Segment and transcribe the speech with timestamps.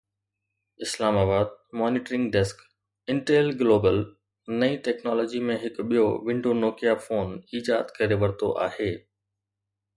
[0.85, 1.49] اسلام آباد
[1.81, 2.63] (monitoring desk)
[3.15, 4.01] Intel global
[4.63, 8.93] نئين ٽيڪنالاجي ۾ هڪ ٻيو ونڊو نوڪيا فون ايجاد ڪري ورتو آهي